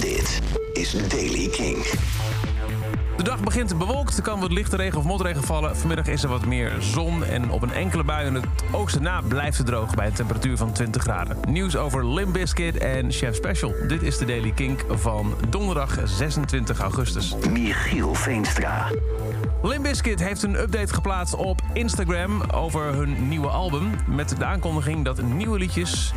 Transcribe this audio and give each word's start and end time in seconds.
Dit 0.00 0.40
is 0.72 1.08
Daily 1.08 1.48
King. 1.48 1.86
De 3.16 3.22
dag 3.22 3.40
begint 3.40 3.78
bewolkt, 3.78 4.16
er 4.16 4.22
kan 4.22 4.40
wat 4.40 4.52
lichte 4.52 4.76
regen 4.76 4.98
of 4.98 5.04
motregen 5.04 5.42
vallen. 5.42 5.76
Vanmiddag 5.76 6.06
is 6.06 6.22
er 6.22 6.28
wat 6.28 6.46
meer 6.46 6.72
zon 6.78 7.24
en 7.24 7.50
op 7.50 7.62
een 7.62 7.72
enkele 7.72 8.04
bui 8.04 8.26
in 8.26 8.34
het 8.34 8.44
oosten 8.72 9.02
na 9.02 9.20
blijft 9.20 9.58
het 9.58 9.66
droog 9.66 9.94
bij 9.94 10.06
een 10.06 10.12
temperatuur 10.12 10.56
van 10.56 10.72
20 10.72 11.02
graden. 11.02 11.36
Nieuws 11.48 11.76
over 11.76 12.06
Limp 12.06 12.32
Bizkit 12.32 12.76
en 12.76 13.12
Chef 13.12 13.34
Special. 13.34 13.74
Dit 13.88 14.02
is 14.02 14.18
de 14.18 14.24
Daily 14.24 14.50
Kink 14.50 14.84
van 14.88 15.34
donderdag 15.48 15.98
26 16.04 16.78
augustus. 16.78 17.34
Michiel 17.50 18.14
Veenstra. 18.14 18.90
Limp 19.62 19.82
Bizkit 19.82 20.20
heeft 20.20 20.42
een 20.42 20.60
update 20.60 20.94
geplaatst 20.94 21.34
op 21.34 21.60
Instagram 21.72 22.42
over 22.54 22.94
hun 22.94 23.28
nieuwe 23.28 23.48
album... 23.48 23.90
met 24.06 24.38
de 24.38 24.44
aankondiging 24.44 25.04
dat 25.04 25.22
nieuwe 25.22 25.58
liedjes 25.58 26.12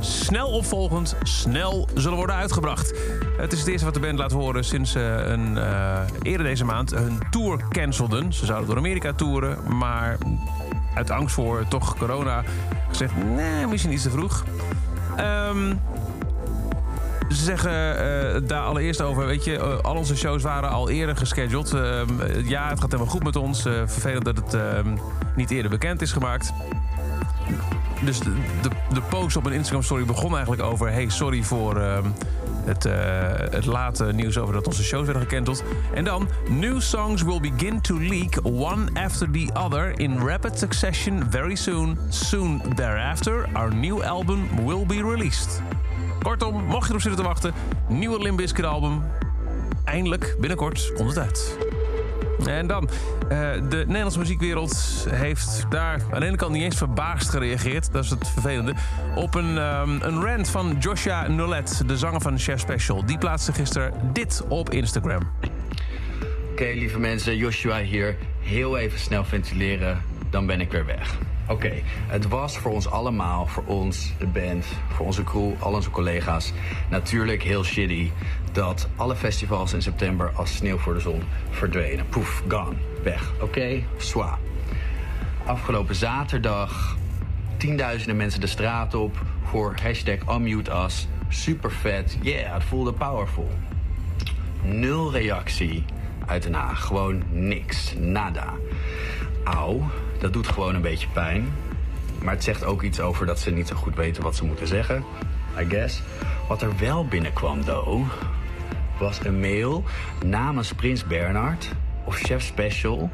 snel 0.00 0.48
opvolgend 0.48 1.16
snel 1.22 1.88
zullen 1.94 2.16
worden 2.16 2.36
uitgebracht. 2.36 2.92
Het 3.36 3.52
is 3.52 3.58
het 3.58 3.68
eerste 3.68 3.84
wat 3.84 3.94
de 3.94 4.00
band 4.00 4.18
laat 4.18 4.32
horen 4.32 4.64
sinds 4.64 4.90
ze 4.90 5.00
een, 5.00 5.58
eh, 5.58 6.00
eerder 6.22 6.46
deze 6.46 6.64
maand 6.64 6.90
hun 6.90 7.18
tour 7.30 7.60
cancelden. 7.68 8.32
Ze 8.32 8.46
zouden 8.46 8.68
door 8.68 8.76
Amerika 8.76 9.12
toeren, 9.12 9.76
maar 9.76 10.18
uit 10.94 11.10
angst 11.10 11.34
voor 11.34 11.64
toch 11.68 11.96
corona 11.96 12.42
gezegd... 12.88 13.12
nee, 13.24 13.66
misschien 13.66 13.92
iets 13.92 14.02
te 14.02 14.10
vroeg. 14.10 14.44
Ehm, 15.16 15.74
ze 17.28 17.44
zeggen 17.44 17.98
eh, 17.98 18.48
daar 18.48 18.62
allereerst 18.62 19.00
over, 19.00 19.26
weet 19.26 19.44
je, 19.44 19.56
eh, 19.56 19.78
al 19.78 19.96
onze 19.96 20.16
shows 20.16 20.42
waren 20.42 20.70
al 20.70 20.90
eerder 20.90 21.16
gescheduled. 21.16 21.74
Ehm, 21.74 22.08
ja, 22.44 22.68
het 22.68 22.80
gaat 22.80 22.92
helemaal 22.92 23.12
goed 23.12 23.24
met 23.24 23.36
ons. 23.36 23.62
vervelend 23.62 24.24
dat 24.24 24.36
het 24.36 24.54
ehm, 24.54 24.96
niet 25.36 25.50
eerder 25.50 25.70
bekend 25.70 26.02
is 26.02 26.12
gemaakt 26.12 26.52
dus 28.04 28.18
de, 28.18 28.32
de, 28.62 28.68
de, 28.92 29.00
post 29.00 29.36
op 29.36 29.46
een 29.46 29.52
Instagram 29.52 29.82
story 29.82 30.04
begon 30.04 30.32
eigenlijk 30.32 30.62
over... 30.62 30.92
hey, 30.92 31.08
sorry 31.08 31.42
voor 31.42 31.76
uh, 31.76 31.98
het, 32.64 32.84
uh, 32.84 32.92
het 33.50 33.66
late 33.66 34.04
nieuws 34.04 34.38
over 34.38 34.54
dat 34.54 34.66
onze 34.66 34.84
shows 34.84 35.04
werden 35.04 35.22
gekendeld. 35.22 35.64
En 35.94 36.04
dan, 36.04 36.28
new 36.48 36.80
songs 36.80 37.22
will 37.22 37.40
begin 37.40 37.80
to 37.80 37.98
leak 37.98 38.38
one 38.42 38.84
after 38.94 39.30
the 39.30 39.48
other... 39.54 39.98
in 39.98 40.18
rapid 40.18 40.58
succession 40.58 41.26
very 41.30 41.54
soon. 41.54 41.98
Soon 42.08 42.62
thereafter, 42.74 43.48
our 43.52 43.74
new 43.74 44.02
album 44.02 44.48
will 44.64 44.86
be 44.86 45.02
released. 45.10 45.62
Kortom, 46.22 46.64
mocht 46.64 46.82
je 46.82 46.88
erop 46.88 47.00
zitten 47.00 47.20
te 47.20 47.28
wachten, 47.28 47.52
nieuwe 47.88 48.22
Limbiskit 48.22 48.64
album... 48.64 49.02
eindelijk, 49.84 50.36
binnenkort, 50.40 50.92
komt 50.96 51.08
het 51.08 51.18
uit. 51.18 51.58
En 52.44 52.66
dan, 52.66 52.88
uh, 53.22 53.28
de 53.68 53.84
Nederlandse 53.86 54.18
muziekwereld 54.18 55.06
heeft 55.10 55.64
daar 55.68 56.02
aan 56.10 56.20
de 56.20 56.26
ene 56.26 56.36
kant 56.36 56.52
niet 56.52 56.62
eens 56.62 56.76
verbaasd 56.76 57.30
gereageerd. 57.30 57.92
Dat 57.92 58.04
is 58.04 58.10
het 58.10 58.28
vervelende. 58.28 58.74
Op 59.14 59.34
een, 59.34 59.56
um, 59.56 60.02
een 60.02 60.22
rant 60.22 60.48
van 60.48 60.76
Joshua 60.78 61.28
Nolet, 61.28 61.82
de 61.86 61.96
zanger 61.96 62.20
van 62.20 62.38
Chef 62.38 62.60
Special. 62.60 63.06
Die 63.06 63.18
plaatste 63.18 63.52
gisteren 63.52 63.92
dit 64.12 64.44
op 64.48 64.70
Instagram. 64.70 65.22
Oké, 66.50 66.72
lieve 66.74 66.98
mensen, 66.98 67.36
Joshua 67.36 67.78
hier. 67.78 68.16
Heel 68.40 68.78
even 68.78 68.98
snel 68.98 69.24
ventileren, 69.24 70.02
dan 70.30 70.46
ben 70.46 70.60
ik 70.60 70.70
weer 70.70 70.86
weg. 70.86 71.16
Oké, 71.48 71.72
het 72.06 72.28
was 72.28 72.58
voor 72.58 72.72
ons 72.72 72.90
allemaal, 72.90 73.46
voor 73.46 73.64
ons, 73.66 74.12
de 74.18 74.26
band, 74.26 74.66
voor 74.88 75.06
onze 75.06 75.24
crew, 75.24 75.52
al 75.58 75.72
onze 75.72 75.90
collega's, 75.90 76.52
natuurlijk 76.90 77.42
heel 77.42 77.64
shitty 77.64 78.10
dat 78.52 78.88
alle 78.96 79.16
festivals 79.16 79.72
in 79.72 79.82
september 79.82 80.30
als 80.34 80.54
sneeuw 80.54 80.78
voor 80.78 80.94
de 80.94 81.00
zon 81.00 81.22
verdwenen. 81.50 82.08
Poef, 82.08 82.42
gone, 82.48 82.76
weg. 83.02 83.32
Oké, 83.40 83.44
okay. 83.44 83.84
Afgelopen 85.46 85.94
zaterdag 85.94 86.96
tienduizenden 87.56 88.16
mensen 88.16 88.40
de 88.40 88.46
straat 88.46 88.94
op 88.94 89.22
voor 89.42 89.74
hashtag 89.82 90.36
unmute 90.36 90.72
us. 90.84 91.08
Super 91.28 91.72
vet, 91.72 92.18
yeah, 92.22 92.52
het 92.52 92.64
voelde 92.64 92.92
powerful. 92.92 93.50
Nul 94.62 95.12
reactie 95.12 95.84
uit 96.26 96.42
Den 96.42 96.54
Haag, 96.54 96.84
gewoon 96.84 97.22
niks, 97.30 97.94
nada. 97.98 98.52
Auw, 99.44 99.90
dat 100.26 100.34
doet 100.34 100.52
gewoon 100.52 100.74
een 100.74 100.82
beetje 100.82 101.08
pijn. 101.12 101.52
Maar 102.22 102.34
het 102.34 102.44
zegt 102.44 102.64
ook 102.64 102.82
iets 102.82 103.00
over 103.00 103.26
dat 103.26 103.40
ze 103.40 103.50
niet 103.50 103.68
zo 103.68 103.76
goed 103.76 103.94
weten 103.94 104.22
wat 104.22 104.36
ze 104.36 104.44
moeten 104.44 104.66
zeggen. 104.66 105.04
I 105.58 105.64
guess. 105.68 106.02
Wat 106.48 106.62
er 106.62 106.78
wel 106.78 107.06
binnenkwam, 107.06 107.64
though, 107.64 108.06
was 108.98 109.24
een 109.24 109.40
mail 109.40 109.84
namens 110.24 110.72
Prins 110.72 111.06
Bernhard 111.06 111.68
of 112.04 112.16
Chef 112.16 112.42
Special 112.42 113.10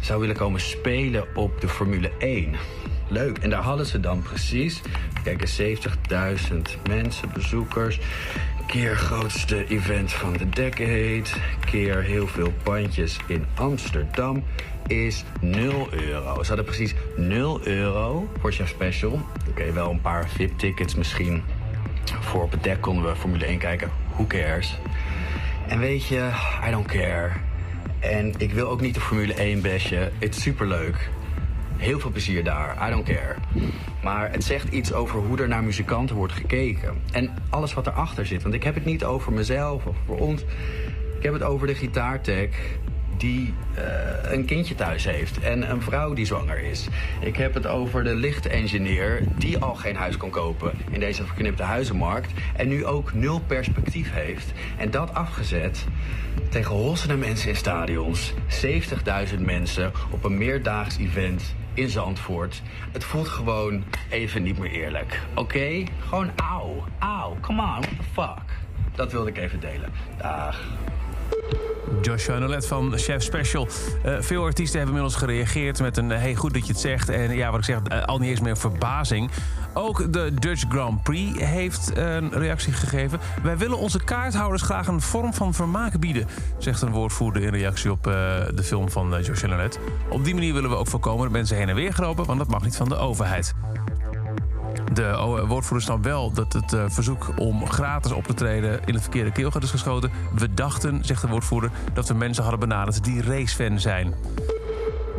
zou 0.00 0.20
willen 0.20 0.36
komen 0.36 0.60
spelen 0.60 1.24
op 1.34 1.60
de 1.60 1.68
Formule 1.68 2.10
1. 2.18 2.54
Leuk. 3.08 3.38
En 3.38 3.50
daar 3.50 3.62
hadden 3.62 3.86
ze 3.86 4.00
dan 4.00 4.22
precies, 4.22 4.80
kijk, 5.24 5.48
70.000 5.60 6.56
mensen, 6.88 7.32
bezoekers. 7.32 8.00
Keer 8.70 8.96
grootste 8.96 9.66
event 9.66 10.12
van 10.12 10.32
de 10.32 10.48
decade. 10.48 11.22
Keer 11.70 12.02
heel 12.02 12.26
veel 12.26 12.52
pandjes 12.62 13.16
in 13.26 13.46
Amsterdam 13.54 14.44
is 14.86 15.24
0 15.40 15.88
euro. 15.90 16.42
Ze 16.42 16.46
hadden 16.46 16.64
precies 16.64 16.94
0 17.16 17.66
euro 17.66 18.28
voor 18.40 18.52
Chef 18.52 18.68
Special. 18.68 19.20
Oké, 19.48 19.72
wel 19.72 19.90
een 19.90 20.00
paar 20.00 20.28
VIP-tickets 20.28 20.94
misschien. 20.94 21.42
Voor 22.20 22.42
op 22.42 22.50
het 22.50 22.62
dek 22.62 22.80
konden 22.80 23.04
we 23.04 23.16
Formule 23.16 23.44
1 23.44 23.58
kijken. 23.58 23.90
Who 24.12 24.26
cares? 24.26 24.78
En 25.68 25.78
weet 25.78 26.06
je, 26.06 26.30
I 26.68 26.70
don't 26.70 26.86
care. 26.86 27.30
En 27.98 28.34
ik 28.38 28.52
wil 28.52 28.68
ook 28.68 28.80
niet 28.80 28.94
de 28.94 29.00
Formule 29.00 29.34
1 29.34 29.62
bashen. 29.62 30.12
Het 30.18 30.36
is 30.36 30.42
superleuk. 30.42 31.08
Heel 31.80 32.00
veel 32.00 32.10
plezier 32.10 32.44
daar. 32.44 32.88
I 32.88 32.90
don't 32.90 33.04
care. 33.04 33.34
Maar 34.02 34.30
het 34.30 34.44
zegt 34.44 34.68
iets 34.68 34.92
over 34.92 35.18
hoe 35.18 35.38
er 35.38 35.48
naar 35.48 35.64
muzikanten 35.64 36.16
wordt 36.16 36.32
gekeken. 36.32 37.02
En 37.12 37.34
alles 37.50 37.74
wat 37.74 37.86
erachter 37.86 38.26
zit. 38.26 38.42
Want 38.42 38.54
ik 38.54 38.62
heb 38.62 38.74
het 38.74 38.84
niet 38.84 39.04
over 39.04 39.32
mezelf 39.32 39.84
of 39.84 39.96
voor 40.06 40.18
ons. 40.18 40.42
Ik 41.16 41.22
heb 41.22 41.32
het 41.32 41.42
over 41.42 41.66
de 41.66 41.74
gitaartech 41.74 42.78
die 43.16 43.54
uh, 43.78 44.32
een 44.32 44.44
kindje 44.44 44.74
thuis 44.74 45.04
heeft 45.04 45.38
en 45.40 45.70
een 45.70 45.82
vrouw 45.82 46.12
die 46.12 46.24
zwanger 46.24 46.58
is. 46.58 46.88
Ik 47.20 47.36
heb 47.36 47.54
het 47.54 47.66
over 47.66 48.04
de 48.04 48.14
lichtengineer 48.14 49.22
die 49.38 49.58
al 49.58 49.74
geen 49.74 49.96
huis 49.96 50.16
kon 50.16 50.30
kopen 50.30 50.72
in 50.90 51.00
deze 51.00 51.24
verknipte 51.24 51.62
huizenmarkt 51.62 52.32
en 52.56 52.68
nu 52.68 52.86
ook 52.86 53.14
nul 53.14 53.40
perspectief 53.40 54.12
heeft. 54.12 54.52
En 54.78 54.90
dat 54.90 55.14
afgezet 55.14 55.86
tegen 56.48 56.74
hossende 56.74 57.16
mensen 57.16 57.48
in 57.48 57.56
stadions, 57.56 58.34
70.000 59.32 59.40
mensen 59.40 59.92
op 60.10 60.24
een 60.24 60.38
meerdaags 60.38 60.98
event 60.98 61.54
in 61.74 61.88
Zandvoort. 61.88 62.62
Het 62.92 63.04
voelt 63.04 63.28
gewoon 63.28 63.84
even 64.08 64.42
niet 64.42 64.58
meer 64.58 64.70
eerlijk. 64.70 65.20
Oké? 65.34 65.84
Gewoon 66.08 66.30
auw, 66.36 66.84
auw, 66.98 67.36
come 67.40 67.62
on, 67.62 67.68
what 67.68 67.82
the 67.82 68.04
fuck? 68.12 68.58
Dat 68.94 69.12
wilde 69.12 69.28
ik 69.28 69.36
even 69.36 69.60
delen. 69.60 69.92
Dag. 70.18 70.60
Joshua 72.02 72.38
Nolet 72.38 72.66
van 72.66 72.98
Chef 72.98 73.22
Special. 73.22 73.68
Uh, 74.06 74.20
veel 74.20 74.44
artiesten 74.44 74.78
hebben 74.78 74.96
inmiddels 74.96 75.22
gereageerd 75.22 75.80
met 75.80 75.96
een... 75.96 76.10
hey, 76.10 76.34
goed 76.34 76.54
dat 76.54 76.66
je 76.66 76.72
het 76.72 76.80
zegt. 76.80 77.08
En 77.08 77.34
ja, 77.34 77.50
wat 77.50 77.58
ik 77.58 77.64
zeg, 77.64 77.78
uh, 77.92 78.02
al 78.02 78.18
niet 78.18 78.30
eens 78.30 78.40
meer 78.40 78.56
verbazing. 78.56 79.30
Ook 79.74 80.12
de 80.12 80.32
Dutch 80.34 80.64
Grand 80.68 81.02
Prix 81.02 81.40
heeft 81.40 81.96
een 81.96 82.30
reactie 82.32 82.72
gegeven. 82.72 83.20
Wij 83.42 83.58
willen 83.58 83.78
onze 83.78 84.04
kaarthouders 84.04 84.62
graag 84.62 84.86
een 84.86 85.00
vorm 85.00 85.34
van 85.34 85.54
vermaak 85.54 85.98
bieden... 85.98 86.26
zegt 86.58 86.82
een 86.82 86.90
woordvoerder 86.90 87.42
in 87.42 87.50
reactie 87.50 87.90
op 87.90 88.06
uh, 88.06 88.12
de 88.54 88.62
film 88.62 88.90
van 88.90 89.22
Joshua 89.22 89.48
Nolet. 89.48 89.78
Op 90.08 90.24
die 90.24 90.34
manier 90.34 90.54
willen 90.54 90.70
we 90.70 90.76
ook 90.76 90.88
voorkomen 90.88 91.22
dat 91.22 91.32
mensen 91.32 91.56
heen 91.56 91.68
en 91.68 91.74
weer 91.74 91.94
gelopen... 91.94 92.24
want 92.26 92.38
dat 92.38 92.48
mag 92.48 92.62
niet 92.62 92.76
van 92.76 92.88
de 92.88 92.96
overheid. 92.96 93.54
De 94.92 95.44
woordvoerder 95.46 95.82
snapt 95.82 96.04
wel 96.04 96.32
dat 96.32 96.52
het 96.52 96.72
uh, 96.72 96.84
verzoek 96.88 97.32
om 97.36 97.66
gratis 97.66 98.12
op 98.12 98.24
te 98.24 98.34
treden 98.34 98.80
in 98.84 98.94
het 98.94 99.02
verkeerde 99.02 99.32
keelgat 99.32 99.62
is 99.62 99.70
geschoten. 99.70 100.10
We 100.34 100.54
dachten, 100.54 101.04
zegt 101.04 101.22
de 101.22 101.28
woordvoerder, 101.28 101.70
dat 101.92 102.08
we 102.08 102.14
mensen 102.14 102.42
hadden 102.42 102.60
benaderd 102.60 103.04
die 103.04 103.22
racefan 103.22 103.80
zijn. 103.80 104.14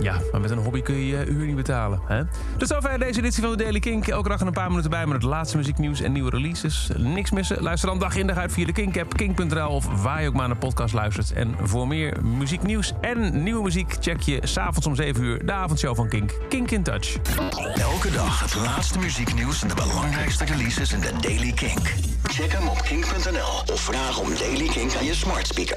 Ja, 0.00 0.20
maar 0.32 0.40
met 0.40 0.50
een 0.50 0.58
hobby 0.58 0.82
kun 0.82 0.94
je 0.94 1.06
je 1.06 1.16
huur 1.16 1.46
niet 1.46 1.56
betalen. 1.56 2.00
Hè? 2.06 2.22
Dus 2.56 2.68
zover 2.68 2.98
deze 2.98 3.18
editie 3.18 3.42
van 3.42 3.50
de 3.50 3.56
Daily 3.56 3.80
Kink. 3.80 4.06
Elke 4.06 4.28
dag 4.28 4.40
een 4.40 4.52
paar 4.52 4.68
minuten 4.68 4.90
bij 4.90 5.06
met 5.06 5.14
het 5.14 5.22
laatste 5.22 5.56
muzieknieuws 5.56 6.00
en 6.00 6.12
nieuwe 6.12 6.30
releases. 6.30 6.90
Niks 6.96 7.30
missen. 7.30 7.62
Luister 7.62 7.88
dan 7.88 7.98
dag 7.98 8.16
in 8.16 8.26
dag 8.26 8.36
uit 8.36 8.52
via 8.52 8.66
de 8.66 8.72
Kink-app, 8.72 9.16
kink.nl... 9.16 9.68
of 9.68 10.02
waar 10.02 10.22
je 10.22 10.28
ook 10.28 10.34
maar 10.34 10.48
naar 10.48 10.58
de 10.60 10.66
podcast 10.66 10.94
luistert. 10.94 11.32
En 11.32 11.54
voor 11.62 11.88
meer 11.88 12.24
muzieknieuws 12.24 12.92
en 13.00 13.42
nieuwe 13.42 13.62
muziek... 13.62 13.96
check 14.00 14.20
je 14.20 14.40
s'avonds 14.42 14.86
om 14.86 14.94
7 14.94 15.22
uur 15.22 15.46
de 15.46 15.52
avondshow 15.52 15.96
van 15.96 16.08
Kink. 16.08 16.32
Kink 16.48 16.70
in 16.70 16.82
Touch. 16.82 17.16
Elke 17.74 18.10
dag 18.10 18.40
het 18.40 18.54
laatste 18.54 18.98
muzieknieuws 18.98 19.62
en 19.62 19.68
de 19.68 19.74
belangrijkste 19.74 20.44
releases 20.44 20.92
in 20.92 21.00
de 21.00 21.12
Daily 21.20 21.52
Kink. 21.52 21.94
Check 22.22 22.52
hem 22.52 22.68
op 22.68 22.82
kink.nl 22.82 23.72
of 23.72 23.80
vraag 23.80 24.18
om 24.18 24.28
Daily 24.38 24.68
Kink 24.68 24.94
aan 24.94 25.04
je 25.04 25.14
smart 25.14 25.46
speaker. 25.46 25.76